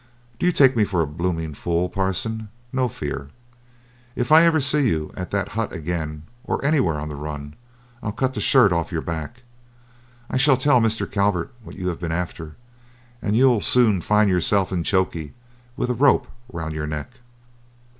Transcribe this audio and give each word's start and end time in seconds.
"Do 0.39 0.47
you 0.47 0.51
take 0.51 0.75
me 0.75 0.83
for 0.83 1.01
a 1.03 1.05
blooming 1.05 1.53
fool, 1.53 1.87
Parson? 1.87 2.49
No 2.73 2.87
fear. 2.87 3.29
If 4.15 4.31
ever 4.31 4.57
I 4.57 4.59
see 4.59 4.87
you 4.87 5.13
at 5.15 5.29
that 5.29 5.49
hut 5.49 5.71
again, 5.71 6.23
or 6.43 6.65
anywhere 6.65 6.95
on 6.99 7.07
the 7.07 7.15
run, 7.15 7.53
I'll 8.01 8.11
cut 8.11 8.33
the 8.33 8.39
shirt 8.41 8.73
off 8.73 8.91
your 8.91 9.03
back. 9.03 9.43
I 10.27 10.37
shall 10.37 10.57
tell 10.57 10.81
Mr. 10.81 11.05
Calvert 11.05 11.53
what 11.63 11.75
you 11.75 11.89
have 11.89 11.99
been 11.99 12.11
after, 12.11 12.55
and 13.21 13.37
you'll 13.37 13.61
soon 13.61 14.01
find 14.01 14.27
yourself 14.27 14.71
in 14.71 14.83
chokey 14.83 15.35
with 15.77 15.91
a 15.91 15.93
rope 15.93 16.27
round 16.51 16.73
your 16.73 16.87
neck." 16.87 17.19